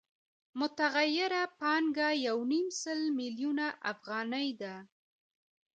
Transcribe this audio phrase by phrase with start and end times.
[0.59, 4.75] متغیره پانګه یو نیم سل میلیونه افغانۍ ده